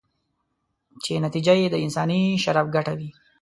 چې 1.03 1.13
نتیجه 1.25 1.53
یې 1.61 1.67
د 1.71 1.75
انساني 1.85 2.21
شرف 2.43 2.65
ګټه 2.75 2.93
وي. 2.97 3.09